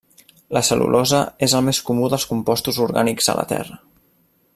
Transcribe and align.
La 0.57 0.61
cel·lulosa 0.69 1.19
és 1.47 1.53
el 1.59 1.63
més 1.67 1.81
comú 1.89 2.09
dels 2.13 2.25
compostos 2.31 2.81
orgànics 2.87 3.29
a 3.35 3.37
la 3.41 3.49
terra. 3.53 3.79